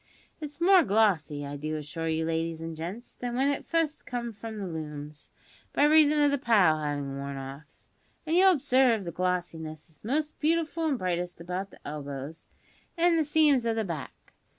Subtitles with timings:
[0.39, 4.35] It's more glossy, I do assure you, ladies and gents, than w'en it fust comed
[4.35, 5.29] from the looms,
[5.73, 7.87] by reason of the pile havin' worn off;
[8.25, 12.47] and you'll obsarve that the glossiness is most beautiful and brightest about the elbows
[12.97, 14.33] an' the seams o' the back.